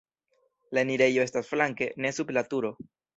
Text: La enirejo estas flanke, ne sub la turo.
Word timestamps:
La 0.77 0.81
enirejo 0.85 1.25
estas 1.29 1.47
flanke, 1.51 1.89
ne 2.07 2.13
sub 2.19 2.33
la 2.39 2.45
turo. 2.55 2.73